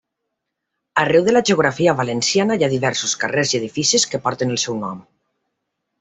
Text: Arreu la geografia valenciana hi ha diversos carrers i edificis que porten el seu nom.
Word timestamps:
Arreu 1.01 1.27
la 1.35 1.41
geografia 1.49 1.93
valenciana 1.99 2.57
hi 2.61 2.67
ha 2.67 2.71
diversos 2.73 3.13
carrers 3.25 3.53
i 3.55 3.59
edificis 3.63 4.07
que 4.13 4.21
porten 4.29 4.55
el 4.57 4.63
seu 4.67 4.79
nom. 4.85 5.05